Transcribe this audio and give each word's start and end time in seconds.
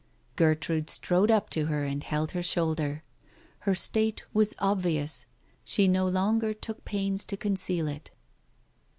Gertrude 0.35 0.89
strode 0.89 1.29
up 1.29 1.47
to 1.51 1.67
her 1.67 1.83
and 1.83 2.03
held 2.03 2.31
her 2.31 2.41
shoulder. 2.41 3.03
Her 3.59 3.75
state 3.75 4.23
was 4.33 4.55
obvious— 4.57 5.27
she 5.63 5.87
no 5.87 6.07
longer 6.07 6.55
took 6.55 6.83
pains 6.85 7.23
to 7.25 7.37
conceal 7.37 7.87
it. 7.87 8.09